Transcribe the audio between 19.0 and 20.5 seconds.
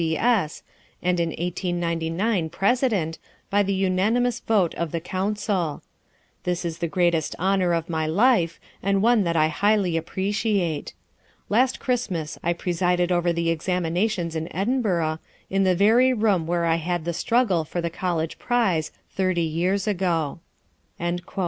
thirty years ago."